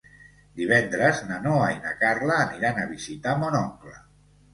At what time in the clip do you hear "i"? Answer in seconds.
1.73-1.77